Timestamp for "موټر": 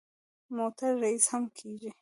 0.55-0.91